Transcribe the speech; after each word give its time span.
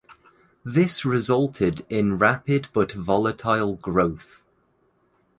This 0.65 1.05
resulted 1.05 1.85
in 1.87 2.17
rapid 2.17 2.69
but 2.73 2.91
volatile 2.91 3.75
growth. 3.75 4.43